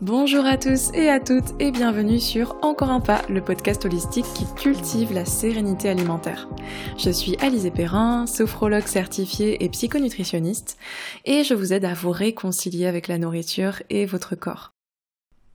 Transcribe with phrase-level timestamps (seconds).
[0.00, 4.26] Bonjour à tous et à toutes et bienvenue sur Encore un pas, le podcast holistique
[4.32, 6.48] qui cultive la sérénité alimentaire.
[6.96, 10.78] Je suis Alizé Perrin, sophrologue certifiée et psychonutritionniste
[11.24, 14.77] et je vous aide à vous réconcilier avec la nourriture et votre corps.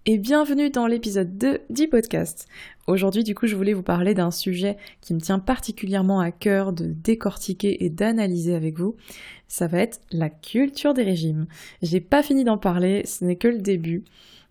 [0.05, 2.49] Et bienvenue dans l'épisode 2 du podcast.
[2.87, 6.73] Aujourd'hui du coup je voulais vous parler d'un sujet qui me tient particulièrement à cœur
[6.73, 8.97] de décortiquer et d'analyser avec vous.
[9.47, 11.45] Ça va être la culture des régimes.
[11.81, 14.03] J'ai pas fini d'en parler, ce n'est que le début.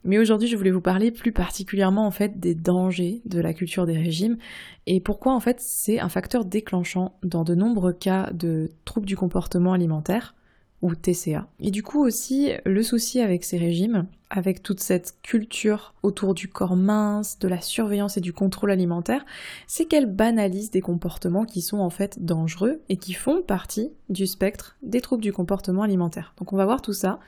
[0.05, 3.85] Mais aujourd'hui, je voulais vous parler plus particulièrement en fait des dangers de la culture
[3.85, 4.39] des régimes
[4.87, 9.19] et pourquoi en fait c'est un facteur déclenchant dans de nombreux cas de troubles du
[9.19, 10.35] comportement alimentaire
[10.83, 11.47] ou TCA.
[11.61, 16.49] Et du coup aussi, le souci avec ces régimes, avec toute cette culture autour du
[16.49, 19.25] corps mince, de la surveillance et du contrôle alimentaire,
[19.67, 24.27] c'est qu'elle banalise des comportements qui sont en fait dangereux et qui font partie du
[24.27, 26.35] spectre des troubles du comportement alimentaire.
[26.39, 27.21] Donc on va voir tout ça.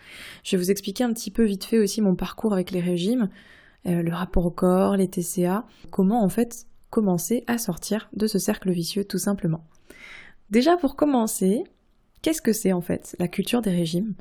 [0.43, 3.29] Je vais vous expliquer un petit peu vite fait aussi mon parcours avec les régimes,
[3.87, 8.39] euh, le rapport au corps, les TCA, comment en fait commencer à sortir de ce
[8.39, 9.65] cercle vicieux tout simplement.
[10.51, 11.65] Déjà pour commencer,
[12.25, 14.15] Qu'est-ce que c'est en fait la culture des régimes?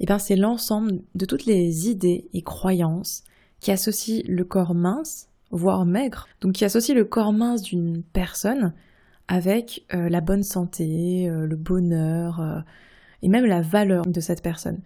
[0.00, 3.22] Eh bien c'est l'ensemble de toutes les idées et croyances
[3.60, 8.74] qui associent le corps mince, voire maigre, donc qui associent le corps mince d'une personne
[9.28, 12.58] avec euh, la bonne santé, euh, le bonheur euh,
[13.22, 14.80] et même la valeur de cette personne.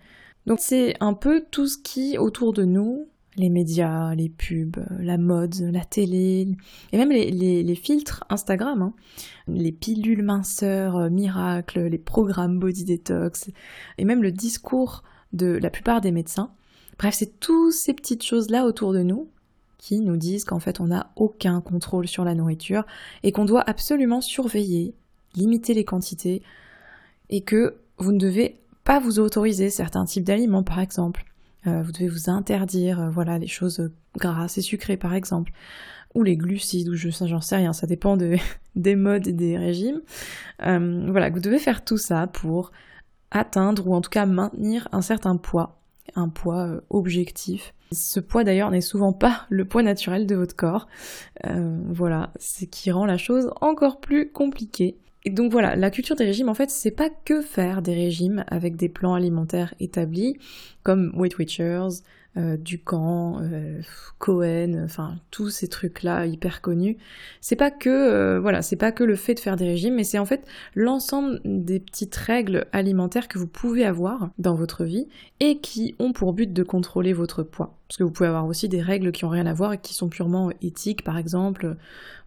[0.44, 3.08] Donc c'est un peu tout ce qui autour de nous
[3.40, 6.48] les médias, les pubs, la mode, la télé,
[6.92, 8.94] et même les, filtres Instagram, hein.
[9.48, 13.50] les pilules minceurs euh, miracles, les programmes body detox,
[13.98, 16.52] et même le discours de la plupart des médecins.
[16.98, 19.28] Bref, c'est toutes ces petites choses-là autour de nous
[19.78, 22.84] qui nous disent qu'en fait on n'a aucun contrôle sur la nourriture
[23.22, 24.94] et qu'on doit absolument surveiller,
[25.34, 26.42] limiter les quantités
[27.30, 31.24] et que vous ne devez pas vous autoriser certains types d'aliments par exemple
[31.66, 35.52] euh, vous devez vous interdire, euh, voilà, les choses grasses et sucrées par exemple,
[36.14, 38.16] ou les glucides, ou je j'en sais rien, ça dépend
[38.76, 40.00] des modes et des régimes.
[40.62, 42.72] Euh, voilà, vous devez faire tout ça pour
[43.30, 45.80] atteindre ou en tout cas maintenir un certain poids,
[46.16, 47.74] un poids objectif.
[47.92, 50.88] Ce poids d'ailleurs n'est souvent pas le poids naturel de votre corps.
[51.44, 54.96] voilà, ce qui rend la chose encore plus compliquée.
[55.24, 58.44] Et donc voilà, la culture des régimes, en fait, c'est pas que faire des régimes
[58.48, 60.38] avec des plans alimentaires établis,
[60.82, 62.02] comme Weight Watchers,
[62.36, 63.80] euh, Ducamp, euh,
[64.18, 66.96] Cohen, enfin tous ces trucs-là hyper connus.
[67.40, 70.04] C'est pas que euh, voilà, c'est pas que le fait de faire des régimes, mais
[70.04, 70.46] c'est en fait
[70.76, 75.08] l'ensemble des petites règles alimentaires que vous pouvez avoir dans votre vie
[75.40, 77.76] et qui ont pour but de contrôler votre poids.
[77.88, 79.94] Parce que vous pouvez avoir aussi des règles qui ont rien à voir et qui
[79.94, 81.76] sont purement éthiques, par exemple,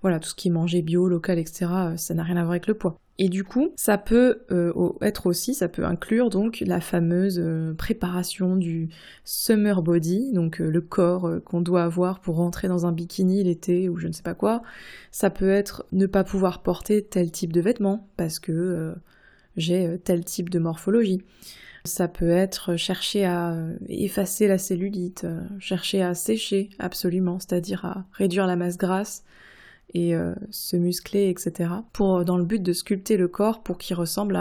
[0.01, 2.67] voilà, tout ce qui est mangé bio, local, etc., ça n'a rien à voir avec
[2.67, 2.97] le poids.
[3.19, 7.75] Et du coup, ça peut euh, être aussi, ça peut inclure donc la fameuse euh,
[7.75, 8.90] préparation du
[9.24, 13.88] summer body, donc euh, le corps qu'on doit avoir pour rentrer dans un bikini l'été
[13.88, 14.63] ou je ne sais pas quoi.
[15.12, 18.96] Ça peut être ne pas pouvoir porter tel type de vêtements parce que
[19.57, 21.22] j'ai tel type de morphologie.
[21.85, 23.56] Ça peut être chercher à
[23.90, 25.28] effacer la cellulite,
[25.59, 29.24] chercher à sécher absolument, c'est-à-dire à réduire la masse grasse,
[29.95, 31.69] euh, se muscler, etc.
[31.93, 34.39] Pour, dans le but de sculpter le corps pour qu'il ressemble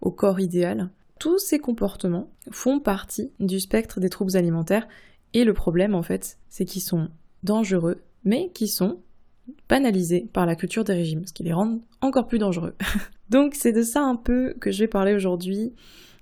[0.00, 0.90] au corps idéal.
[1.18, 4.86] Tous ces comportements font partie du spectre des troubles alimentaires
[5.32, 7.08] et le problème en fait, c'est qu'ils sont
[7.42, 8.98] dangereux, mais qui sont
[9.68, 12.74] banalisés par la culture des régimes, ce qui les rend encore plus dangereux.
[13.30, 15.72] Donc c'est de ça un peu que je vais parler aujourd'hui.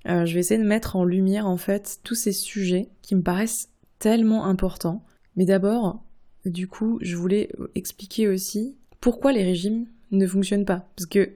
[0.07, 3.21] Euh, je vais essayer de mettre en lumière en fait tous ces sujets qui me
[3.21, 3.69] paraissent
[3.99, 5.03] tellement importants.
[5.35, 6.03] Mais d'abord,
[6.45, 10.87] du coup, je voulais expliquer aussi pourquoi les régimes ne fonctionnent pas.
[10.95, 11.31] Parce que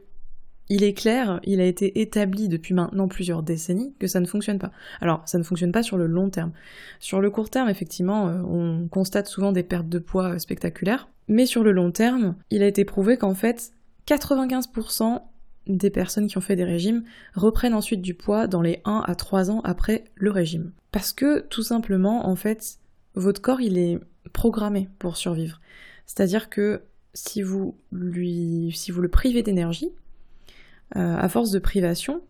[0.70, 4.60] il est clair, il a été établi depuis maintenant plusieurs décennies que ça ne fonctionne
[4.60, 4.72] pas.
[5.00, 6.52] Alors, ça ne fonctionne pas sur le long terme.
[7.00, 11.08] Sur le court terme, effectivement, euh, on constate souvent des pertes de poids euh, spectaculaires.
[11.30, 13.72] Mais sur le long terme, il a été prouvé qu'en fait,
[14.08, 15.22] 95%
[15.68, 17.04] des personnes qui ont fait des régimes
[17.36, 20.72] reprennent ensuite du poids dans les 1 à 3 ans après le régime.
[20.92, 22.80] Parce que, tout simplement, en fait,
[23.16, 24.00] votre corps, il est
[24.30, 25.62] programmé pour survivre.
[26.06, 26.82] C'est-à-dire que
[27.14, 29.92] si vous, lui, si vous le privez d'énergie,
[30.96, 32.22] euh, à force de privation,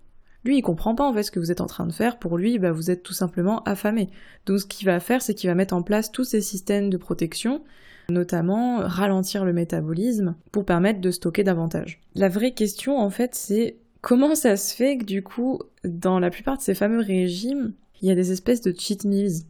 [0.44, 2.20] lui, il comprend pas en fait ce que vous êtes en train de faire.
[2.20, 4.10] Pour lui, bah, vous êtes tout simplement affamé.
[4.46, 6.98] Donc, ce qu'il va faire, c'est qu'il va mettre en place tous ces systèmes de
[6.98, 7.64] protection,
[8.10, 12.02] notamment ralentir le métabolisme pour permettre de stocker davantage.
[12.16, 16.30] La vraie question, en fait, c'est comment ça se fait que du coup, dans la
[16.30, 19.44] plupart de ces fameux régimes, il y a des espèces de cheat meals.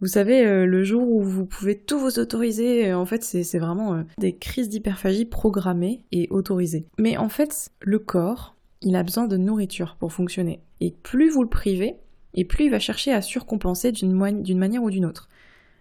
[0.00, 3.58] Vous savez, euh, le jour où vous pouvez tout vous autoriser, euh, en fait, c'est
[3.58, 6.86] vraiment euh, des crises d'hyperphagie programmées et autorisées.
[6.98, 10.60] Mais en fait, le corps, il a besoin de nourriture pour fonctionner.
[10.80, 11.96] Et plus vous le privez,
[12.34, 15.28] et plus il va chercher à surcompenser d'une manière ou d'une autre.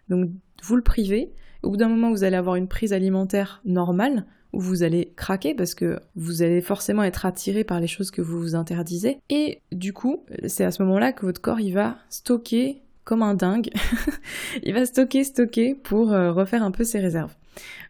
[0.10, 0.32] Donc
[0.64, 1.32] vous le privez,
[1.62, 5.54] au bout d'un moment vous allez avoir une prise alimentaire normale, où vous allez craquer
[5.54, 9.20] parce que vous allez forcément être attiré par les choses que vous vous interdisez.
[9.30, 13.36] Et du coup, c'est à ce moment-là que votre corps il va stocker comme un
[13.36, 13.70] dingue.
[14.64, 17.34] il va stocker, stocker pour euh, refaire un peu ses réserves.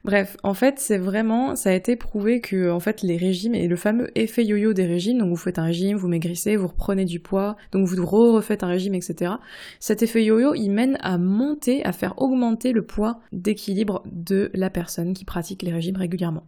[0.05, 3.67] Bref, en fait, c'est vraiment, ça a été prouvé que, en fait, les régimes et
[3.67, 7.03] le fameux effet yo-yo des régimes, donc vous faites un régime, vous maigrissez, vous reprenez
[7.03, 9.33] du poids, donc vous refaites un régime, etc.
[9.79, 14.69] Cet effet yo-yo, il mène à monter, à faire augmenter le poids d'équilibre de la
[14.69, 16.43] personne qui pratique les régimes régulièrement.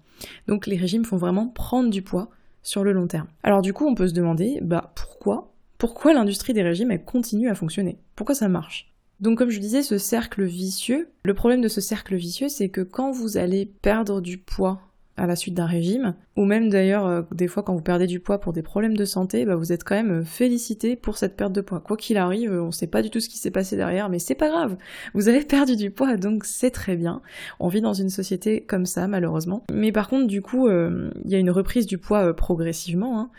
[0.47, 2.29] Donc les régimes font vraiment prendre du poids
[2.61, 3.27] sur le long terme.
[3.41, 5.48] Alors du coup, on peut se demander, bah pourquoi
[5.79, 7.99] Pourquoi l'industrie des régimes, continue à fonctionner?
[8.17, 8.93] Pourquoi ça marche?
[9.21, 12.81] Donc comme je disais, ce cercle vicieux, le problème de ce cercle vicieux, c'est que
[12.81, 14.81] quand vous allez perdre du poids
[15.15, 18.19] à la suite d'un régime, ou même d'ailleurs euh, des fois quand vous perdez du
[18.19, 21.53] poids pour des problèmes de santé, bah, vous êtes quand même félicité pour cette perte
[21.53, 21.79] de poids.
[21.79, 24.35] Quoi qu'il arrive, on sait pas du tout ce qui s'est passé derrière, mais c'est
[24.35, 24.75] pas grave.
[25.13, 27.21] Vous avez perdu du poids, donc c'est très bien.
[27.61, 29.63] On vit dans une société comme ça, malheureusement.
[29.71, 33.17] Mais par contre, du coup, euh, il y a une reprise du poids euh, progressivement.
[33.17, 33.29] Hein.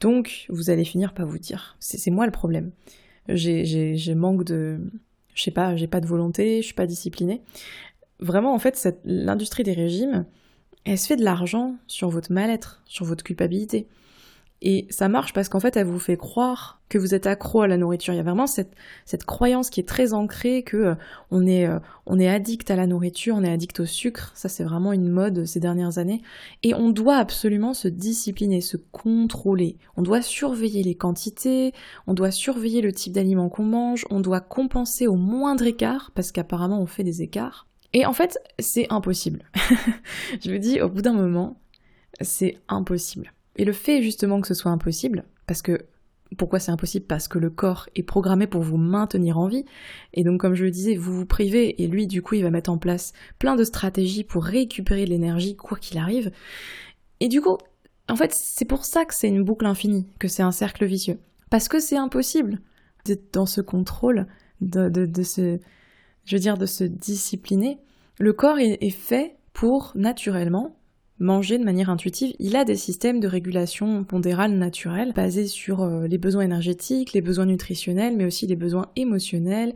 [0.00, 2.72] Donc, vous allez finir par vous dire, c'est moi le problème
[3.34, 4.80] j'ai manque de,
[5.34, 7.42] je sais pas, j'ai pas de volonté, je suis pas disciplinée.
[8.18, 10.26] Vraiment, en fait, l'industrie des régimes,
[10.84, 13.86] elle se fait de l'argent sur votre mal-être, sur votre culpabilité.
[14.62, 17.68] Et ça marche parce qu'en fait, elle vous fait croire que vous êtes accro à
[17.68, 18.12] la nourriture.
[18.12, 18.74] Il y a vraiment cette,
[19.24, 20.94] croyance qui est très ancrée que euh,
[21.30, 24.32] on est euh, on est addict à la nourriture, on est addict au sucre.
[24.34, 26.20] Ça, c'est vraiment une mode ces dernières années.
[26.62, 29.78] Et on doit absolument se discipliner, se contrôler.
[29.96, 31.72] On doit surveiller les quantités,
[32.06, 36.32] on doit surveiller le type d'aliments qu'on mange, on doit compenser au moindre écart parce
[36.32, 37.66] qu'apparemment on fait des écarts.
[37.92, 39.42] Et en fait, c'est impossible.
[40.44, 41.60] Je me dis, au bout d'un moment,
[42.20, 43.32] c'est impossible.
[43.56, 45.86] Et le fait justement que ce soit impossible, parce que
[46.36, 47.06] pourquoi c'est impossible?
[47.06, 49.64] Parce que le corps est programmé pour vous maintenir en vie.
[50.14, 52.50] Et donc, comme je le disais, vous vous privez et lui, du coup, il va
[52.50, 56.30] mettre en place plein de stratégies pour récupérer de l'énergie, quoi qu'il arrive.
[57.18, 57.58] Et du coup,
[58.08, 61.18] en fait, c'est pour ça que c'est une boucle infinie, que c'est un cercle vicieux.
[61.50, 62.60] Parce que c'est impossible
[63.04, 64.26] d'être dans ce contrôle,
[64.60, 65.58] de, de, se,
[66.24, 67.78] je veux dire, de se discipliner.
[68.18, 70.76] Le corps est fait pour, naturellement,
[71.20, 76.06] manger de manière intuitive, il a des systèmes de régulation pondérale naturelle basés sur euh,
[76.06, 79.74] les besoins énergétiques, les besoins nutritionnels, mais aussi les besoins émotionnels,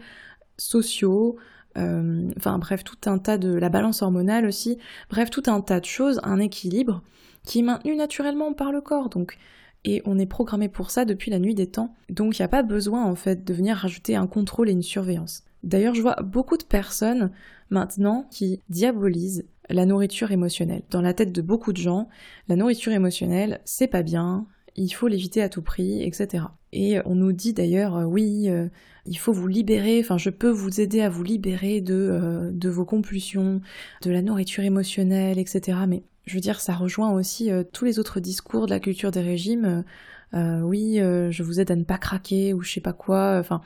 [0.56, 1.37] sociaux,
[1.76, 4.79] euh, enfin bref, tout un tas de la balance hormonale aussi,
[5.11, 7.02] bref, tout un tas de choses, un équilibre
[7.44, 9.11] qui est maintenu naturellement par le corps.
[9.11, 9.37] Donc
[9.85, 11.94] et on est programmé pour ça depuis la nuit des temps.
[12.08, 14.82] Donc il n'y a pas besoin en fait de venir rajouter un contrôle et une
[14.82, 15.43] surveillance.
[15.62, 17.31] D'ailleurs, je vois beaucoup de personnes
[17.70, 20.82] maintenant qui diabolisent la nourriture émotionnelle.
[20.90, 22.08] Dans la tête de beaucoup de gens,
[22.49, 24.46] la nourriture émotionnelle, c'est pas bien,
[24.76, 26.44] il faut l'éviter à tout prix, etc.
[26.72, 28.69] Et on nous dit d'ailleurs, euh, oui, euh,
[29.06, 32.69] il faut vous libérer, enfin je peux vous aider à vous libérer de, euh, de
[32.69, 33.61] vos compulsions,
[34.02, 35.78] de la nourriture émotionnelle, etc.
[35.87, 39.20] Mais je veux dire, ça rejoint aussi tous les autres discours de la culture des
[39.20, 39.84] régimes.
[40.32, 43.37] oui, je vous aide à ne pas craquer ou je sais pas quoi.
[43.38, 43.61] Enfin,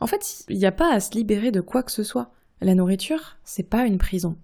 [0.00, 2.32] en fait, il n'y a pas à se libérer de quoi que ce soit.
[2.62, 4.38] La nourriture, c'est pas une prison.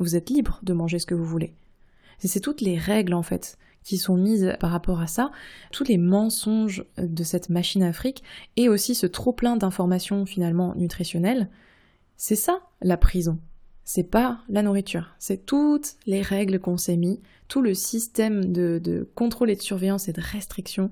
[0.00, 1.54] Vous êtes libre de manger ce que vous voulez.
[2.18, 5.30] C'est toutes les règles en fait qui sont mises par rapport à ça,
[5.72, 8.22] tous les mensonges de cette machine afrique
[8.56, 11.48] et aussi ce trop plein d'informations finalement nutritionnelles.
[12.16, 13.38] C'est ça la prison.
[13.84, 15.14] C'est pas la nourriture.
[15.18, 19.62] C'est toutes les règles qu'on s'est mis, tout le système de, de contrôle et de
[19.62, 20.90] surveillance et de restriction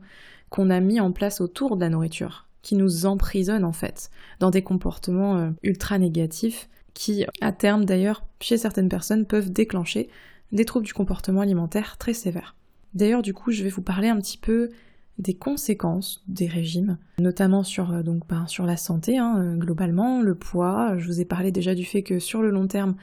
[0.48, 4.10] qu'on a mis en place autour de la nourriture, qui nous emprisonne en fait
[4.40, 10.08] dans des comportements euh, ultra négatifs qui, à terme d'ailleurs, chez certaines personnes, peuvent déclencher
[10.50, 12.56] des troubles du comportement alimentaire très sévères.
[12.92, 14.70] D'ailleurs, du coup, je vais vous parler un petit peu
[15.18, 20.98] des conséquences des régimes, notamment sur, euh, ben, la santé, hein, euh, globalement, le poids.
[20.98, 22.96] Je vous ai parlé déjà du fait que sur le long terme,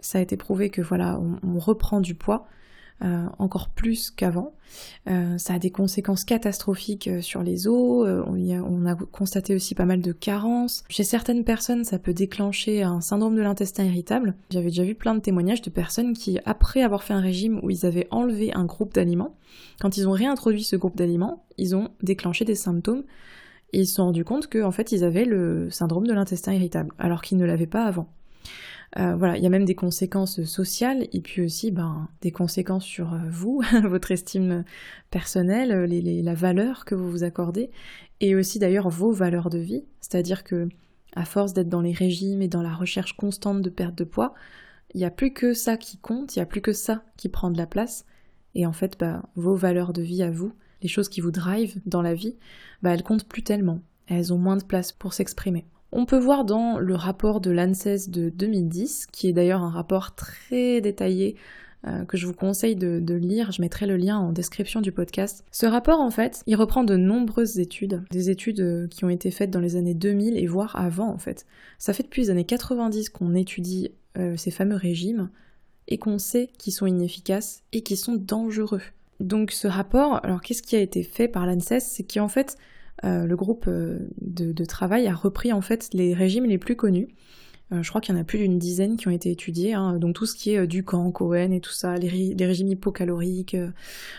[0.00, 2.48] ça a été prouvé que voilà, on reprend du poids.
[3.02, 4.54] Euh, encore plus qu'avant.
[5.10, 8.24] Euh, ça a des conséquences catastrophiques euh, sur les os.
[8.26, 10.82] On, a, constaté aussi pas mal de carences.
[10.88, 14.34] Chez certaines personnes, ça peut déclencher un syndrome de l'intestin irritable.
[14.48, 17.68] J'avais déjà vu plein de témoignages de personnes qui, après avoir fait un régime où
[17.68, 19.36] ils avaient enlevé un groupe d'aliments,
[19.78, 23.04] quand ils ont réintroduit ce groupe d'aliments, ils ont déclenché des symptômes
[23.74, 26.92] et ils se sont rendus compte qu'en fait ils avaient le syndrome de l'intestin irritable,
[26.98, 28.08] alors qu'ils ne l'avaient pas avant.
[28.98, 32.84] Euh, voilà, il y a même des conséquences sociales et puis aussi ben, des conséquences
[32.84, 34.64] sur euh, vous, votre estime
[35.10, 35.70] personnelle,
[36.24, 37.70] la valeur que vous vous accordez
[38.20, 39.84] et aussi d'ailleurs vos valeurs de vie.
[40.00, 40.68] C'est-à-dire que
[41.14, 44.34] à force d'être dans les régimes et dans la recherche constante de perte de poids,
[44.94, 47.28] il n'y a plus que ça qui compte, il n'y a plus que ça qui
[47.28, 48.04] prend de la place.
[48.54, 51.80] Et en fait, bah, vos valeurs de vie à vous, les choses qui vous drivent
[51.86, 52.36] dans la vie,
[52.82, 53.80] bah, elles comptent plus tellement.
[54.06, 55.66] Elles ont moins de place pour s'exprimer.
[55.92, 60.14] On peut voir dans le rapport de l'ANSES de 2010, qui est d'ailleurs un rapport
[60.14, 61.36] très détaillé
[61.86, 65.44] euh, que je vous conseille de, lire, je mettrai le lien en description du podcast.
[65.52, 69.30] Ce rapport, en fait, il reprend de nombreuses études, des études euh, qui ont été
[69.30, 71.46] faites dans les années 2000 et voire avant, en fait.
[71.78, 75.30] Ça fait depuis les années 90 qu'on étudie euh, ces fameux régimes
[75.86, 78.82] et qu'on sait qu'ils sont inefficaces et qu'ils sont dangereux.
[79.20, 81.80] Donc ce rapport, alors qu'est-ce qui a été fait par l'ANSES?
[81.80, 82.56] C'est qu'en fait,
[83.02, 87.08] le groupe de, travail a repris en fait les régimes les plus connus
[87.72, 89.98] euh, je crois qu'il y en a plus d'une dizaine qui ont été étudiés, hein.
[89.98, 92.08] donc tout ce qui est euh, du camp, Cohen et tout ça, les,
[92.46, 93.70] régimes hypocaloriques, euh,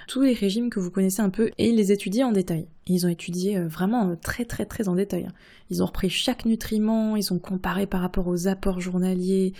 [0.08, 2.68] tous les régimes que vous connaissez un peu, et ils les étudient en détail.
[2.88, 5.26] Ils ont étudié vraiment très très très en détail.
[5.26, 5.34] Hein.
[5.70, 9.54] Ils ont repris chaque nutriment, ils ont comparé par rapport aux apports journaliers,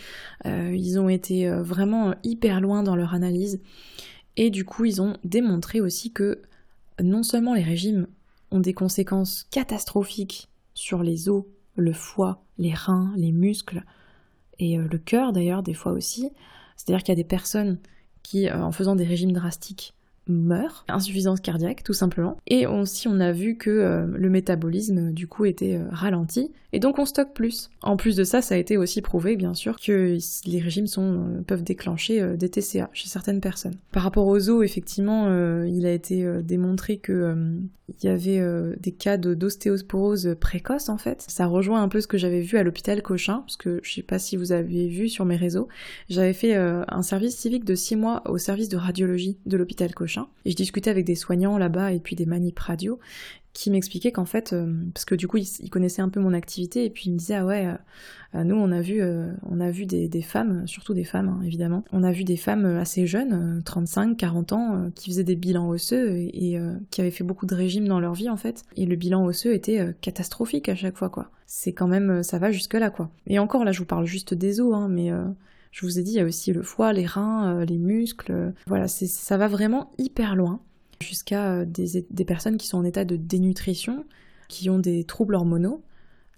[0.46, 3.60] ils ont été vraiment hyper loin dans leur analyse,
[4.38, 6.42] et du coup ils ont démontré aussi que
[7.02, 8.08] non seulement les régimes
[8.52, 11.44] ont des conséquences catastrophiques sur les os
[11.76, 13.84] le foie, les reins, les muscles
[14.60, 16.32] et euh, le cœur d'ailleurs des fois aussi.
[16.76, 17.80] C'est-à-dire qu'il y a des personnes
[18.24, 19.94] qui, euh, en faisant des régimes drastiques,
[20.28, 22.38] meurt, insuffisance cardiaque tout simplement.
[22.48, 26.80] Et aussi on a vu que euh, le métabolisme du coup était euh, ralenti et
[26.80, 27.70] donc on stocke plus.
[27.82, 31.42] En plus de ça, ça a été aussi prouvé bien sûr que les régimes euh,
[31.46, 33.76] peuvent déclencher des TCA chez certaines personnes.
[33.92, 35.28] Par rapport aux os, effectivement,
[35.64, 37.36] il a été démontré que
[37.88, 38.42] il y avait
[38.82, 41.24] des cas d'ostéosporose précoce en fait.
[41.28, 44.02] Ça rejoint un peu ce que j'avais vu à l'hôpital Cochin, parce que je sais
[44.02, 45.70] pas si vous avez vu sur mes réseaux,
[46.10, 50.17] j'avais fait un service civique de 6 mois au service de radiologie de l'hôpital Cochin
[50.46, 53.00] et je discutais avec des soignants là-bas et puis des manip radio
[53.58, 56.86] qui m'expliquaient qu'en fait, euh, parce que du coup ils, connaissaient un peu mon activité
[56.86, 57.74] et puis ils me disaient ah ouais,
[58.36, 61.42] euh, nous on a vu, euh, on a vu des, femmes, surtout des femmes hein,
[61.44, 65.70] évidemment, on a vu des femmes assez jeunes, 35, 40 ans, qui faisaient des bilans
[65.70, 66.60] osseux et,
[66.92, 68.64] qui avaient fait beaucoup de régimes dans leur vie en fait.
[68.76, 71.32] Et le bilan osseux était catastrophique à chaque fois quoi.
[71.48, 73.10] C'est quand même, ça va jusque là quoi.
[73.26, 75.12] Et encore là je vous parle juste des os, hein, mais
[75.72, 78.54] je vous ai dit, il y a aussi le foie, les reins, euh, les muscles.
[78.66, 80.62] Voilà, ça va vraiment hyper loin,
[81.02, 84.06] jusqu'à euh, des, personnes qui sont en état de dénutrition,
[84.48, 85.84] qui ont des troubles hormonaux,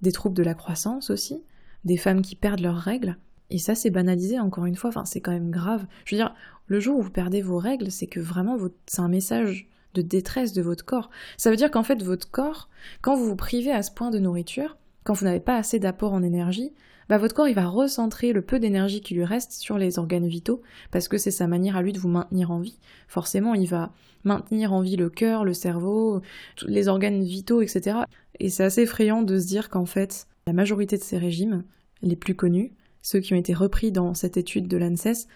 [0.01, 1.43] des troubles de la croissance aussi,
[1.85, 3.17] des femmes qui perdent leurs règles.
[3.49, 5.85] Et ça, c'est banalisé, encore une fois, enfin, c'est quand même grave.
[6.05, 6.35] Je veux dire,
[6.67, 10.53] le jour où vous perdez vos règles, c'est que vraiment, c'est un message de détresse
[10.53, 11.09] de votre corps.
[11.37, 12.69] Ça veut dire qu'en fait, votre corps,
[13.01, 16.13] quand vous vous privez à ce point de nourriture, quand vous n'avez pas assez d'apport
[16.13, 16.73] en énergie,
[17.09, 20.27] bah votre corps il va recentrer le peu d'énergie qui lui reste sur les organes
[20.27, 20.61] vitaux,
[20.91, 22.79] parce que c'est sa manière à lui de vous maintenir en vie.
[23.07, 23.91] Forcément, il va
[24.23, 26.21] maintenir en vie le cœur, le cerveau,
[26.65, 27.99] les organes vitaux, etc.
[28.39, 31.63] Et c'est assez effrayant de se dire qu'en fait, la majorité de ces régimes,
[32.01, 35.27] les plus connus, ceux qui ont été repris dans cette étude de l'ANSES,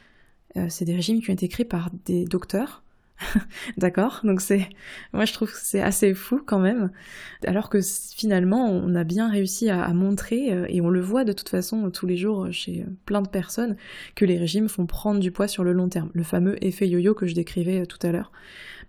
[0.57, 2.82] euh, c'est des régimes qui ont été créés par des docteurs
[3.77, 4.21] D'accord.
[4.23, 4.67] Donc c'est,
[5.13, 6.91] moi je trouve que c'est assez fou quand même,
[7.45, 11.33] alors que finalement on a bien réussi à, montrer, euh, et on le voit de
[11.33, 13.75] toute façon tous les jours chez plein de personnes,
[14.15, 17.13] que les régimes font prendre du poids sur le long terme, le fameux effet yo-yo
[17.13, 18.31] que je décrivais euh, tout à l'heure,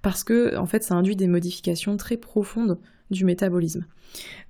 [0.02, 2.78] parce que en fait ça induit des modifications très profondes
[3.10, 3.84] du métabolisme.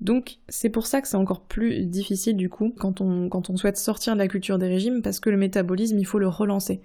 [0.00, 3.56] Donc c'est pour ça que c'est encore plus difficile du coup quand on, quand on
[3.56, 6.80] souhaite sortir de la culture des régimes parce que le métabolisme il faut le relancer.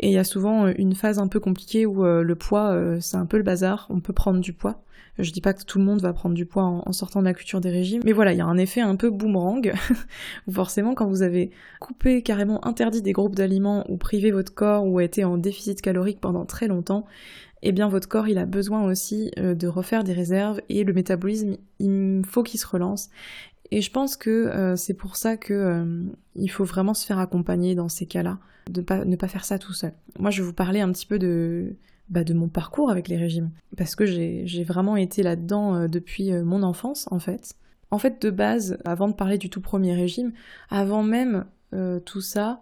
[0.00, 2.70] Et il y a souvent euh, une phase un peu compliquée où euh, le poids
[2.70, 4.82] euh, c'est un peu le bazar, on peut prendre du poids.
[5.18, 7.32] Je dis pas que tout le monde va prendre du poids en, sortant de la
[7.32, 9.72] culture des régimes, mais voilà, il y a un effet un peu boomerang
[10.52, 15.00] forcément quand vous avez coupé carrément interdit des groupes d'aliments ou privé votre corps ou
[15.00, 17.06] été en déficit calorique pendant très longtemps,
[17.68, 20.92] eh bien votre corps il a besoin aussi euh, de refaire des réserves et le
[20.92, 23.10] métabolisme il faut qu'il se relance.
[23.72, 26.04] Et je pense que euh, c'est pour ça que euh,
[26.36, 28.38] il faut vraiment se faire accompagner dans ces cas-là,
[28.70, 29.92] de ne pas faire ça tout seul.
[30.20, 31.74] Moi je vais vous parler un petit peu de,
[32.08, 36.62] bah, de mon parcours avec les régimes, parce que j'ai vraiment été là-dedans depuis mon
[36.62, 37.56] enfance en fait.
[37.90, 40.32] En fait de base, avant de parler du tout premier régime,
[40.70, 41.46] avant même
[42.04, 42.60] tout ça,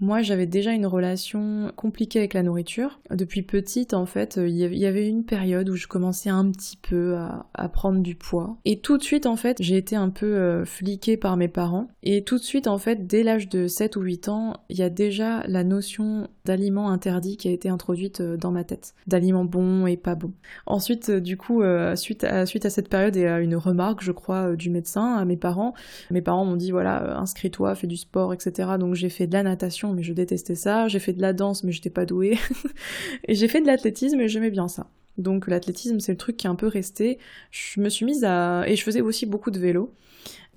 [0.00, 3.00] moi, j'avais déjà une relation compliquée avec la nourriture.
[3.10, 7.16] Depuis petite, en fait, il y avait une période où je commençais un petit peu
[7.16, 8.56] à, prendre du poids.
[8.64, 11.88] Et tout de suite, en fait, j'ai été un peu euh, fliquée par mes parents.
[12.02, 14.82] Et tout de suite, en fait, dès l'âge de 7 ou 8 ans, il y
[14.82, 18.94] a déjà la notion d'aliments interdits qui a été introduite euh, dans ma tête.
[19.06, 20.32] D'aliments bons et pas bons.
[20.66, 21.62] Ensuite, euh, du coup,
[21.94, 25.24] suite, à, suite à cette période et à une remarque, je crois, du médecin à
[25.24, 25.74] mes parents,
[26.10, 28.70] mes parents m'ont dit, voilà, inscris-toi, fais du sport, etc.
[28.78, 30.88] Donc j'ai fait de la natation mais je détestais ça.
[30.88, 32.38] J'ai fait de la danse, mais j'étais pas douée.
[33.28, 34.88] et j'ai fait de l'athlétisme, et j'aimais bien ça.
[35.18, 37.18] Donc l'athlétisme, c'est le truc qui est un peu resté.
[37.50, 38.64] Je me suis mise à...
[38.66, 39.92] Et je faisais aussi beaucoup de vélo.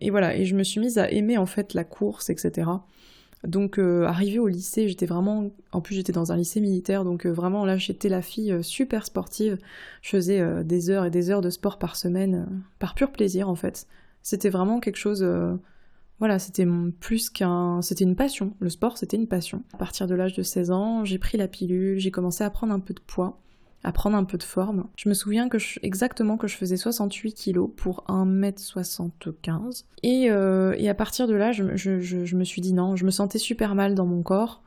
[0.01, 2.69] Et voilà, et je me suis mise à aimer en fait la course, etc.
[3.43, 5.51] Donc euh, arrivé au lycée, j'étais vraiment...
[5.71, 8.61] En plus j'étais dans un lycée militaire, donc euh, vraiment là j'étais la fille euh,
[8.61, 9.57] super sportive.
[10.01, 12.47] Je faisais des heures et des heures de sport par semaine,
[12.79, 13.87] par pur plaisir en fait.
[14.21, 15.25] C'était vraiment quelque chose
[16.23, 16.65] voilà, c'était
[17.01, 17.81] plus qu'un.
[17.81, 18.53] C'était une passion.
[18.61, 19.61] Le sport, c'était une passion.
[19.73, 22.71] À partir de l'âge de 16 ans, j'ai pris la pilule, j'ai commencé à prendre
[22.71, 23.41] un peu de poids
[23.83, 24.87] à prendre un peu de forme.
[24.95, 29.83] Je me souviens que exactement que je faisais 68 kilos pour 1m75.
[30.01, 33.37] Et, euh, et à partir de là, je, me suis dit non, je me sentais
[33.37, 34.63] super mal dans mon corps.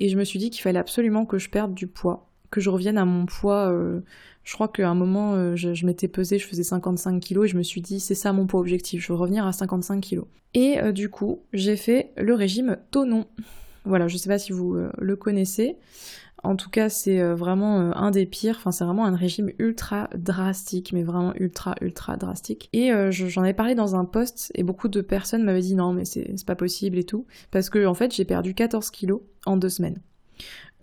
[0.00, 2.28] Et je me suis dit qu'il fallait absolument que je perde du poids,
[2.60, 3.70] je revienne à mon poids.
[3.70, 4.00] Euh,
[4.44, 7.56] je crois qu'à un moment, euh, je, m'étais pesée, je faisais 55 kilos et je
[7.56, 10.26] me suis dit c'est ça mon poids objectif, je veux revenir à 55 kilos.
[10.54, 13.26] Et du coup, j'ai fait le régime Tonon.
[13.84, 15.76] Voilà, je sais pas si vous le connaissez.
[16.46, 18.56] En tout cas, c'est euh, vraiment euh, un des pires.
[18.58, 22.68] Enfin, c'est vraiment un régime ultra drastique, mais vraiment ultra, ultra drastique.
[22.72, 25.92] Et euh, j'en ai parlé dans un post et beaucoup de personnes m'avaient dit non,
[25.92, 27.26] mais c'est pas possible et tout.
[27.50, 30.00] Parce que, en fait, j'ai perdu 14 kilos en deux semaines.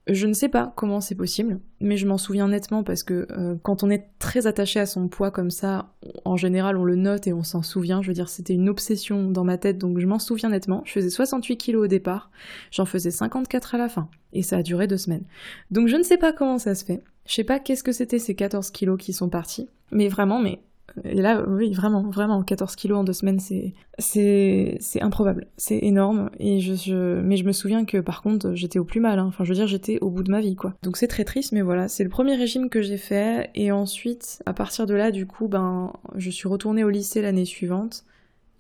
[0.08, 3.56] Je ne sais pas comment c'est possible, mais je m'en souviens nettement parce que euh,
[3.64, 5.94] quand on est très attaché à son poids comme ça,
[6.26, 8.02] en général on le note et on s'en souvient.
[8.02, 10.82] Je veux dire, c'était une obsession dans ma tête, donc je m'en souviens nettement.
[10.84, 12.32] Je faisais 68 kilos au départ,
[12.70, 15.24] j'en faisais 54 à la fin, et ça a duré deux semaines.
[15.72, 17.02] Donc je ne sais pas comment ça se fait.
[17.26, 20.60] Je sais pas qu'est-ce que c'était ces 14 kilos qui sont partis, mais vraiment, mais
[21.04, 25.48] et là, oui, vraiment, vraiment, 14 kilos en deux semaines, c'est, c'est, c'est improbable.
[25.58, 26.30] C'est énorme.
[26.40, 29.18] Et je, je, mais je me souviens que par contre, j'étais au plus mal.
[29.20, 29.26] Hein.
[29.28, 30.76] Enfin, je veux dire, j'étais au bout de ma vie, quoi.
[30.84, 33.50] Donc c'est très triste, mais voilà, c'est le premier régime que j'ai fait.
[33.56, 37.46] Et ensuite, à partir de là, du coup, ben, je suis retournée au lycée l'année
[37.46, 38.06] suivante.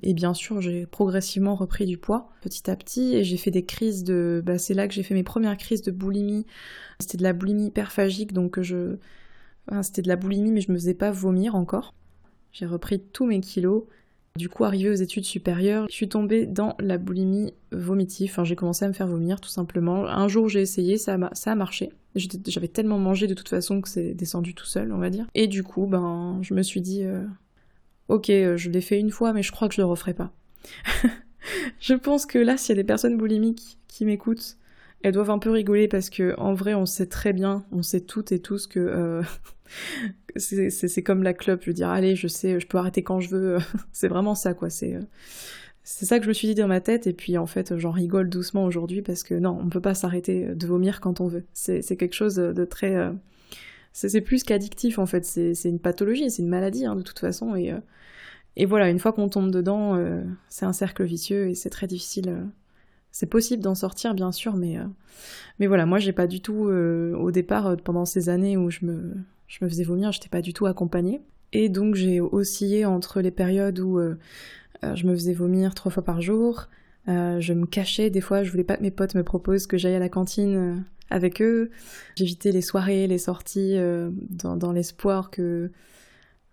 [0.01, 3.63] Et bien sûr, j'ai progressivement repris du poids petit à petit et j'ai fait des
[3.63, 4.41] crises de.
[4.45, 6.45] Bah, c'est là que j'ai fait mes premières crises de boulimie.
[6.99, 8.97] C'était de la boulimie hyperphagique, donc je.
[9.81, 11.93] c'était de la boulimie, mais je me faisais pas vomir encore.
[12.53, 13.83] J'ai repris tous mes kilos.
[14.35, 18.31] Du coup, arrivé aux études supérieures, je suis tombée dans la boulimie vomitive.
[18.31, 20.07] Enfin, j'ai commencé à me faire vomir, tout simplement.
[20.07, 21.91] Un jour, j'ai essayé, ça a, ça a marché.
[22.15, 25.27] J'avais tellement mangé de toute façon que c'est descendu tout seul, on va dire.
[25.35, 27.25] Et du coup, ben, je me suis dit, euh,
[28.07, 30.31] ok, euh, je l'ai fait une fois, mais je crois que je le referai pas.
[31.79, 34.57] je pense que là, s'il y a des personnes boulimiques qui m'écoutent,
[35.03, 38.01] elles doivent un peu rigoler parce que en vrai, on sait très bien, on sait
[38.01, 39.21] toutes et tous que euh,
[40.35, 41.61] c'est comme la clope.
[41.63, 43.57] Je veux dire, allez, je sais, je peux arrêter quand je veux.
[43.91, 44.69] c'est vraiment ça, quoi.
[44.69, 44.99] C'est
[45.85, 47.91] c'est ça que je me suis dit dans ma tête, et puis en fait, j'en
[47.91, 51.27] rigole doucement aujourd'hui parce que non, on ne peut pas s'arrêter de vomir quand on
[51.27, 51.43] veut.
[51.53, 52.95] C'est quelque chose de très.
[52.95, 53.11] Euh,
[53.91, 57.55] c'est plus qu'addictif en fait, c'est une pathologie, c'est une maladie hein, de toute façon,
[57.55, 57.79] et, euh,
[58.55, 59.99] et voilà, une fois qu'on tombe dedans,
[60.49, 62.43] c'est un cercle vicieux et c'est très difficile
[63.13, 64.85] c'est possible d'en sortir, bien sûr, mais, euh,
[65.59, 68.71] mais voilà, moi, j'ai pas du tout, euh, au départ, euh, pendant ces années où
[68.71, 69.13] je me,
[69.47, 71.21] je me faisais vomir, j'étais pas du tout accompagnée.
[71.51, 73.99] Et donc, j'ai oscillé entre les périodes où
[74.81, 76.67] je me faisais vomir trois fois par jour,
[77.07, 79.93] je me cachais, des fois, je voulais pas que mes potes me proposent que j'aille
[79.93, 81.69] à la cantine avec eux.
[82.15, 83.77] J'évitais les soirées, les sorties,
[84.31, 85.69] dans, l'espoir que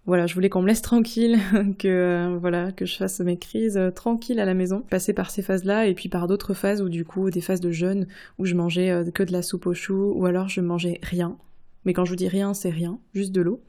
[0.06, 1.38] voilà, je voulais qu'on me laisse tranquille,
[1.78, 4.82] que euh, voilà, que je fasse mes crises euh, tranquilles à la maison.
[4.90, 7.70] Passer par ces phases-là et puis par d'autres phases où du coup des phases de
[7.70, 8.06] jeûne
[8.38, 11.36] où je mangeais euh, que de la soupe aux choux ou alors je mangeais rien.
[11.84, 13.62] Mais quand je vous dis rien, c'est rien, juste de l'eau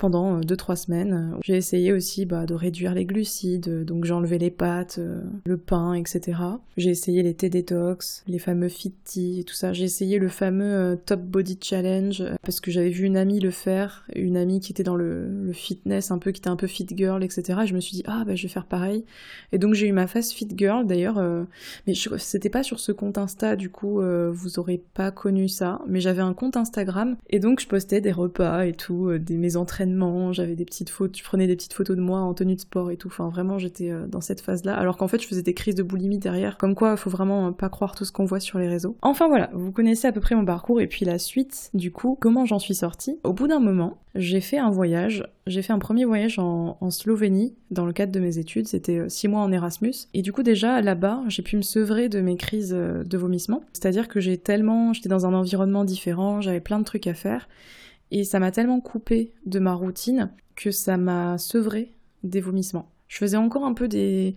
[0.00, 1.34] pendant 2-3 euh, semaines.
[1.44, 5.56] J'ai essayé aussi bah, de réduire les glucides, donc j'ai enlevé les pâtes, euh, le
[5.58, 6.40] pain, etc.
[6.76, 9.72] J'ai essayé les thés détox, les fameux fit tea et tout ça.
[9.72, 13.50] J'ai essayé le fameux euh, Top Body Challenge parce que j'avais vu une amie le
[13.50, 16.86] faire, une amie qui était dans le, fitness un peu, qui était un peu fit
[16.96, 17.60] girl, etc.
[17.64, 19.04] Et je me suis dit ah bah je vais faire pareil.
[19.52, 21.20] Et donc j'ai eu ma phase fit girl d'ailleurs,
[21.86, 26.00] mais c'était pas sur ce compte Insta du coup vous aurez pas connu ça, mais
[26.00, 30.10] j'avais un compte Instagram et donc je postais des repas et tout, des mes entraînements
[30.32, 32.90] j'avais des petites photos, tu prenais des petites photos de moi en tenue de sport
[32.90, 33.08] et tout.
[33.08, 34.76] Enfin, vraiment, j'étais euh, dans cette phase-là.
[34.76, 36.58] Alors qu'en fait, je faisais des crises de boulimie derrière.
[36.58, 38.96] Comme quoi, faut vraiment euh, pas croire tout ce qu'on voit sur les réseaux.
[39.02, 42.16] Enfin voilà, vous connaissez à peu près mon parcours et puis la suite, du coup,
[42.20, 43.18] comment j'en suis sortie?
[43.24, 45.24] Au bout d'un moment, j'ai fait un voyage.
[45.46, 48.66] J'ai fait un premier voyage en, Slovénie dans le cadre de mes études.
[48.66, 49.94] C'était euh, six mois en Erasmus.
[50.14, 53.62] Et du coup, déjà là-bas, j'ai pu me sevrer de mes crises de vomissement.
[53.72, 57.48] C'est-à-dire que j'ai tellement, j'étais dans un environnement différent, j'avais plein de trucs à faire.
[58.10, 61.92] Et ça m'a tellement coupé de ma routine que ça m'a sevré
[62.22, 62.90] des vomissements.
[63.08, 64.34] Je faisais encore un peu des,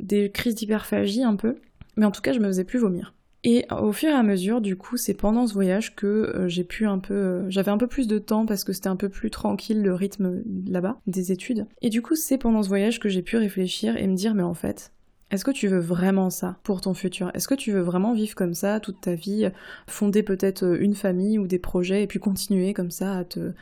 [0.00, 1.56] des crises d'hyperphagie, un peu,
[1.96, 3.14] mais en tout cas, je me faisais plus vomir.
[3.46, 6.64] Et au fur et à mesure, du coup, c'est pendant ce voyage que euh, j'ai
[6.64, 7.14] pu un peu.
[7.14, 9.94] Euh, j'avais un peu plus de temps parce que c'était un peu plus tranquille le
[9.94, 11.66] rythme là-bas, des études.
[11.82, 14.42] Et du coup, c'est pendant ce voyage que j'ai pu réfléchir et me dire, mais
[14.42, 14.93] en fait,
[15.34, 17.30] est-ce que tu veux vraiment ça pour ton futur?
[17.34, 19.50] Est-ce que tu veux vraiment vivre comme ça toute ta vie,
[19.88, 23.52] fonder peut-être euh, une famille ou des projets et puis continuer comme ça à te,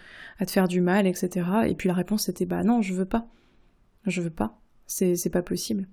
[0.47, 1.47] faire du mal, etc.
[1.67, 3.27] Et puis la réponse était bah non, je veux pas.
[4.07, 4.61] Je veux pas.
[4.87, 5.89] C'est, c'est pas possible.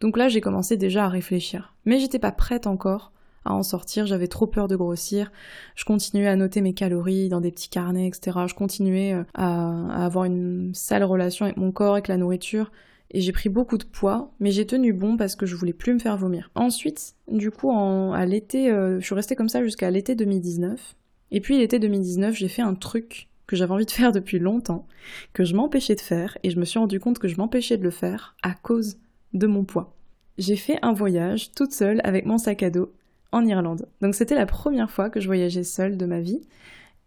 [0.00, 1.74] Donc là, j'ai commencé déjà à réfléchir.
[1.84, 3.12] Mais j'étais pas prête encore
[3.44, 5.30] à en sortir, j'avais trop peur de grossir.
[5.74, 8.38] Je continuais à noter mes calories dans des petits carnets, etc.
[8.46, 12.70] Je continuais euh, à, à avoir une sale relation avec mon corps, avec la nourriture.
[13.12, 15.92] Et j'ai pris beaucoup de poids, mais j'ai tenu bon parce que je voulais plus
[15.92, 16.50] me faire vomir.
[16.54, 20.96] Ensuite, du coup, à l'été, euh, je suis restée comme ça jusqu'à l'été 2019.
[21.30, 24.86] Et puis l'été 2019, j'ai fait un truc que j'avais envie de faire depuis longtemps,
[25.34, 27.82] que je m'empêchais de faire, et je me suis rendu compte que je m'empêchais de
[27.82, 28.96] le faire à cause
[29.34, 29.94] de mon poids.
[30.38, 32.92] J'ai fait un voyage toute seule avec mon sac à dos
[33.30, 33.88] en Irlande.
[34.00, 36.40] Donc c'était la première fois que je voyageais seule de ma vie.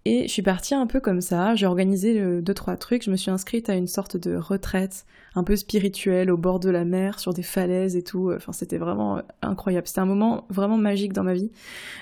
[0.08, 3.10] Et je suis partie un peu comme ça, j'ai organisé euh, deux trois trucs, je
[3.10, 6.86] me suis inscrite à une sorte de retraite un peu spirituelle au bord de la
[6.86, 8.32] mer, sur des falaises et tout.
[8.32, 9.88] Enfin, c'était vraiment euh, incroyable.
[9.88, 11.52] C'était un moment vraiment magique dans ma vie.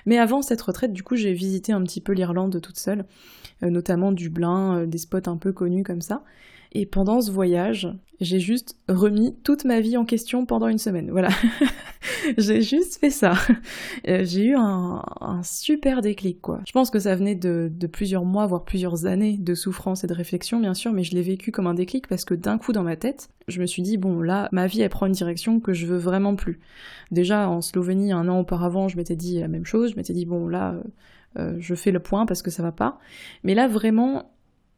[0.06, 3.06] Mais avant cette retraite, du coup, j'ai visité un petit peu l'Irlande toute seule,
[3.63, 6.26] euh, notamment Dublin, des spots un peu connus comme ça.
[6.76, 7.88] Et pendant ce voyage,
[8.20, 11.12] j'ai juste remis toute ma vie en question pendant une semaine.
[11.12, 11.30] Voilà.
[12.38, 13.34] j'ai juste fait ça.
[14.08, 15.04] Euh, j'ai eu un,
[15.44, 16.62] super déclic, quoi.
[16.66, 20.14] Je pense que ça venait de, plusieurs mois, voire plusieurs années de souffrance et de
[20.14, 22.84] réflexion, bien sûr, mais je l'ai vécu comme un déclic parce que d'un coup dans
[22.84, 25.74] ma tête, je me suis dit, bon, là, ma vie, elle prend une direction que
[25.74, 26.60] je veux vraiment plus.
[27.12, 29.92] Déjà, en Slovénie, un an auparavant, je m'étais dit la même chose.
[29.92, 30.84] Je m'étais dit, bon, là, euh,
[31.40, 33.00] euh, je fais le point parce que ça va pas.
[33.44, 34.32] Mais là, vraiment,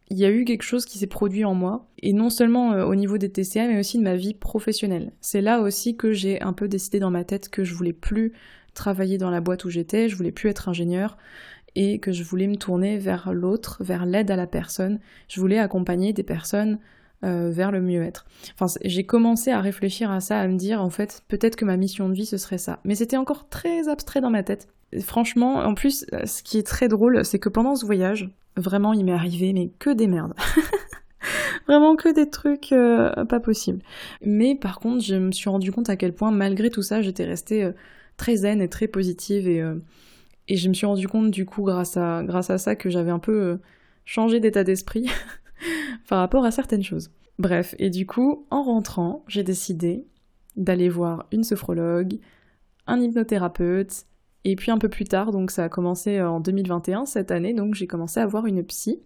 [0.10, 2.86] il y a eu quelque chose qui s'est produit en moi, et non seulement euh,
[2.86, 5.14] au niveau des TCA, mais aussi de ma vie professionnelle.
[5.22, 8.34] C'est là aussi que j'ai un peu décidé dans ma tête que je voulais plus
[8.74, 11.18] travailler dans la boîte où j'étais, je voulais plus être ingénieur,
[11.76, 15.00] et que je voulais me tourner vers l'autre, vers l'aide à la personne.
[15.28, 16.80] Je voulais accompagner des personnes
[17.24, 18.26] euh, vers le mieux-être.
[18.54, 21.76] Enfin, j'ai commencé à réfléchir à ça, à me dire en fait peut-être que ma
[21.76, 22.80] mission de vie ce serait ça.
[22.86, 24.68] Mais c'était encore très abstrait dans ma tête.
[25.02, 28.94] Franchement, en plus, euh, ce qui est très drôle, c'est que pendant ce voyage, Vraiment,
[28.94, 30.34] il m'est arrivé, mais que des merdes.
[31.68, 33.82] Vraiment que des trucs euh, pas possibles.
[34.22, 37.26] Mais par contre, je me suis rendu compte à quel point, malgré tout ça, j'étais
[37.26, 37.72] restée euh,
[38.18, 39.48] très zen et très positive.
[39.48, 39.62] Et,
[40.56, 43.20] je me suis rendu compte, du coup, grâce à, grâce à ça, que j'avais un
[43.20, 43.60] peu
[44.06, 45.10] changé d'état d'esprit
[46.08, 47.10] par rapport à certaines choses.
[47.40, 50.06] Bref, et du coup, en rentrant, j'ai décidé
[50.56, 52.20] d'aller voir une sophrologue,
[52.88, 54.06] un hypnothérapeute,
[54.46, 57.74] et puis un peu plus tard, donc ça a commencé en 2021, cette année, donc
[57.74, 59.02] j'ai commencé à voir une psy.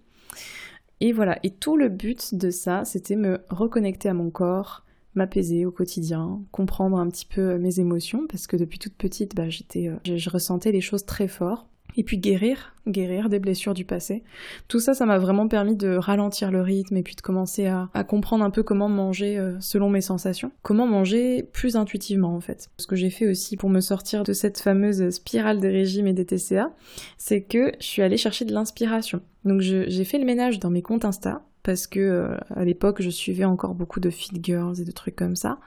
[1.00, 5.66] Et voilà, et tout le but de ça, c'était me reconnecter à mon corps, m'apaiser
[5.66, 9.88] au quotidien, comprendre un petit peu mes émotions, parce que depuis toute petite, bah, j'étais,
[9.88, 11.68] euh, je ressentais les choses très fort
[12.00, 14.24] et puis guérir, guérir des blessures du passé.
[14.70, 17.90] Tout ça, ça m'a vraiment permis de ralentir le rythme et puis de commencer à,
[18.06, 22.70] comprendre un peu comment manger euh, selon mes sensations, comment manger plus intuitivement en fait.
[22.78, 26.14] Ce que j'ai fait aussi pour me sortir de cette fameuse spirale des régimes et
[26.14, 26.72] des TCA,
[27.18, 29.20] c'est que je suis allée chercher de l'inspiration.
[29.44, 33.10] Donc j'ai fait le ménage dans mes comptes Insta parce que euh, à l'époque je
[33.10, 35.60] suivais encore beaucoup de fit girls et de trucs comme ça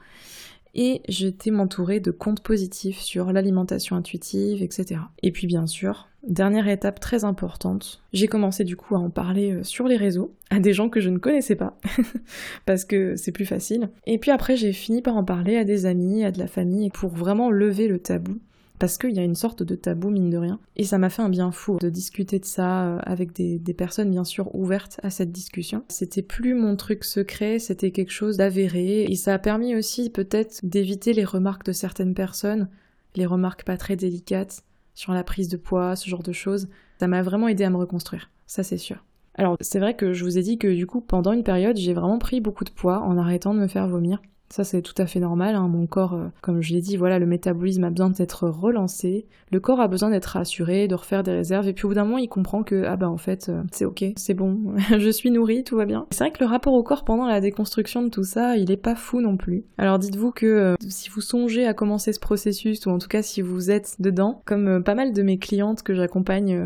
[0.75, 5.01] et j'étais m'entourer de comptes positifs sur l'alimentation intuitive, etc.
[5.23, 9.53] Et puis bien sûr, dernière étape très importante, j'ai commencé du coup à en parler
[9.53, 11.79] euh, sur les réseaux à des gens que je ne connaissais pas,
[12.67, 13.91] parce que c'est plus facile.
[14.07, 16.91] Et puis après, j'ai fini par en parler à des amis, à de la famille,
[16.91, 18.39] pour vraiment lever le tabou
[18.83, 20.59] parce qu'il y a une sorte de tabou, mine de rien.
[20.75, 24.11] Et ça m'a fait un bien fou de discuter de ça euh, avec des, personnes,
[24.11, 25.85] bien sûr, ouvertes à cette discussion.
[25.89, 29.05] C'était plus mon truc secret, c'était quelque chose d'avéré.
[29.05, 32.69] Et ça a permis aussi, peut-être, d'éviter les remarques de certaines personnes,
[33.15, 36.69] les remarques pas très délicates sur la prise de poids, ce genre de choses.
[36.99, 38.31] Ça m'a vraiment aidé à me reconstruire.
[38.47, 39.05] Ça, c'est sûr.
[39.35, 41.95] Alors, c'est vrai que je vous ai dit que du coup, pendant une période, j'ai
[41.95, 44.21] vraiment pris beaucoup de poids en arrêtant de me faire vomir.
[44.53, 45.55] Ça, c'est tout à fait normal.
[45.55, 45.67] Hein.
[45.67, 49.25] Mon corps, euh, comme je l'ai dit, voilà, le métabolisme a besoin d'être relancé.
[49.51, 51.69] Le corps a besoin d'être rassuré, de refaire des réserves.
[51.69, 53.87] Et puis au bout d'un moment, il comprend que, ah ben en fait, euh, c'est
[53.87, 56.07] ok, c'est bon, je suis nourri, tout va bien.
[56.11, 58.77] C'est vrai que le rapport au corps pendant la déconstruction de tout ça, il est
[58.77, 59.65] pas fou non plus.
[59.79, 63.23] Alors dites-vous que euh, si vous songez à commencer ce processus, ou en tout cas
[63.23, 66.61] si vous êtes dedans, comme pas mal de mes clientes que j'accompagne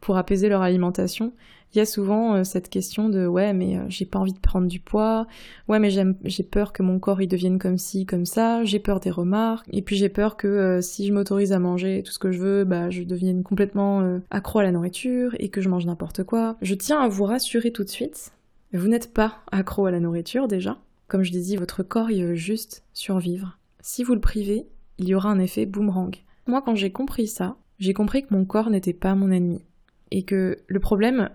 [0.00, 1.34] pour apaiser leur alimentation,
[1.74, 4.38] il y a souvent euh, cette question de ouais mais euh, j'ai pas envie de
[4.38, 5.26] prendre du poids,
[5.68, 9.00] ouais mais j'ai peur que mon corps il devienne comme ci, comme ça, j'ai peur
[9.00, 12.18] des remarques, et puis j'ai peur que euh, si je m'autorise à manger tout ce
[12.18, 15.86] que je veux, bah je devienne complètement accro à la nourriture et que je mange
[15.86, 16.56] n'importe quoi.
[16.62, 18.32] Je tiens à vous rassurer tout de suite,
[18.72, 20.78] vous n'êtes pas accro à la nourriture déjà.
[21.06, 23.58] Comme je dit, votre corps il veut juste survivre.
[23.80, 24.66] Si vous le privez,
[24.98, 26.14] il y aura un effet boomerang.
[26.46, 29.62] Moi quand j'ai compris ça, j'ai compris que mon corps n'était pas mon ennemi.
[30.10, 31.28] Et que le problème,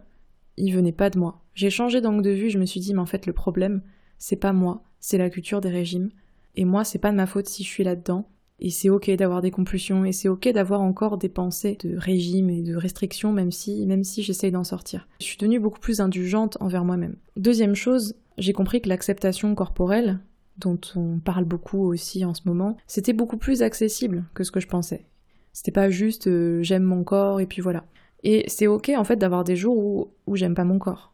[0.58, 1.42] il venait pas de moi.
[1.54, 3.82] J'ai changé d'angle de vue, je me suis dit, mais en fait, le problème,
[4.18, 6.10] c'est pas moi, c'est la culture des régimes.
[6.56, 8.28] Et moi, c'est pas de ma faute si je suis là-dedans.
[8.60, 12.50] Et c'est ok d'avoir des compulsions, et c'est ok d'avoir encore des pensées de régime
[12.50, 15.08] et de restriction, même si, même si j'essaye d'en sortir.
[15.20, 17.18] Je suis devenue beaucoup plus indulgente envers moi-même.
[17.36, 20.20] Deuxième chose, j'ai compris que l'acceptation corporelle,
[20.58, 24.60] dont on parle beaucoup aussi en ce moment, c'était beaucoup plus accessible que ce que
[24.60, 25.06] je pensais.
[25.52, 27.86] C'était pas juste euh, j'aime mon corps et puis voilà.
[28.24, 31.14] Et c'est ok en fait d'avoir des jours où, où j'aime pas mon corps.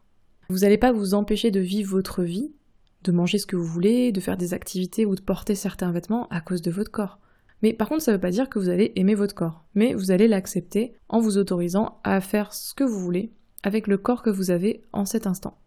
[0.49, 2.51] Vous n'allez pas vous empêcher de vivre votre vie,
[3.03, 6.27] de manger ce que vous voulez, de faire des activités ou de porter certains vêtements
[6.29, 7.19] à cause de votre corps.
[7.61, 9.93] Mais par contre, ça ne veut pas dire que vous allez aimer votre corps, mais
[9.93, 14.21] vous allez l'accepter en vous autorisant à faire ce que vous voulez avec le corps
[14.21, 15.57] que vous avez en cet instant.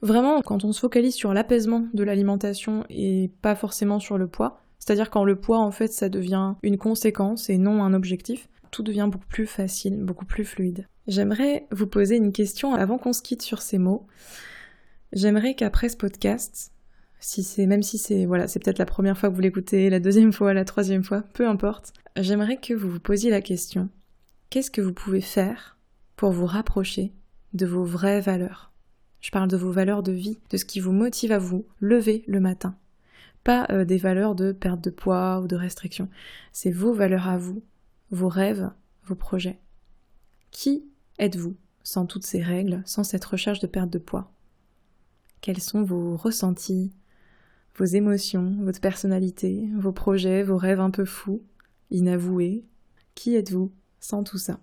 [0.00, 4.60] Vraiment, quand on se focalise sur l'apaisement de l'alimentation et pas forcément sur le poids,
[4.78, 8.82] c'est-à-dire quand le poids en fait ça devient une conséquence et non un objectif, tout
[8.82, 10.86] devient beaucoup plus facile, beaucoup plus fluide.
[11.06, 14.06] J'aimerais vous poser une question avant qu'on se quitte sur ces mots.
[15.12, 16.72] J'aimerais qu'après ce podcast,
[17.20, 20.00] si c'est même si c'est voilà, c'est peut-être la première fois que vous l'écoutez, la
[20.00, 23.88] deuxième fois, la troisième fois, peu importe, j'aimerais que vous vous posiez la question
[24.50, 25.76] qu'est-ce que vous pouvez faire
[26.16, 27.12] pour vous rapprocher
[27.52, 28.72] de vos vraies valeurs?
[29.20, 32.24] Je parle de vos valeurs de vie, de ce qui vous motive à vous lever
[32.26, 32.76] le matin.
[33.44, 36.08] Pas euh, des valeurs de perte de poids ou de restriction.
[36.52, 37.62] C'est vos valeurs à vous,
[38.10, 38.70] vos rêves,
[39.04, 39.60] vos projets.
[40.50, 40.84] Qui
[41.18, 44.32] êtes-vous sans toutes ces règles, sans cette recherche de perte de poids?
[45.40, 46.92] Quels sont vos ressentis,
[47.76, 51.42] vos émotions, votre personnalité, vos projets, vos rêves un peu fous,
[51.90, 52.64] inavoués?
[53.14, 54.60] Qui êtes-vous sans tout ça?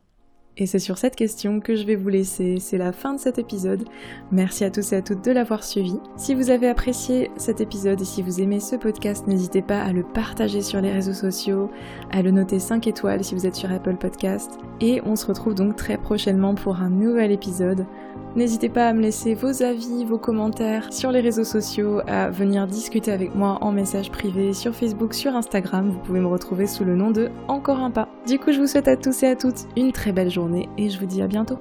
[0.57, 2.57] Et c'est sur cette question que je vais vous laisser.
[2.59, 3.83] C'est la fin de cet épisode.
[4.31, 5.99] Merci à tous et à toutes de l'avoir suivi.
[6.17, 9.91] Si vous avez apprécié cet épisode et si vous aimez ce podcast, n'hésitez pas à
[9.91, 11.69] le partager sur les réseaux sociaux,
[12.11, 14.59] à le noter 5 étoiles si vous êtes sur Apple Podcast.
[14.79, 17.85] Et on se retrouve donc très prochainement pour un nouvel épisode.
[18.35, 22.67] N'hésitez pas à me laisser vos avis, vos commentaires sur les réseaux sociaux, à venir
[22.67, 25.89] discuter avec moi en message privé sur Facebook, sur Instagram.
[25.89, 28.09] Vous pouvez me retrouver sous le nom de Encore un pas.
[28.27, 30.89] Du coup, je vous souhaite à tous et à toutes une très belle journée et
[30.89, 31.59] je vous dis à bientôt.